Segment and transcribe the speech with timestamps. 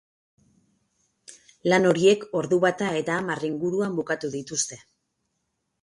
[1.73, 4.85] Lan horiek ordu bata eta hamar inguruan bukatu dituzte.